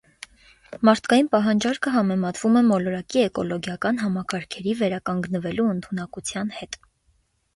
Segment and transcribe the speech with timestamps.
[0.87, 6.81] Մարդկային պահանջարկը համեմատվում է մոլորակի էկոլոգիական համակարգերի վերականգնվելու ընդունակության հետ։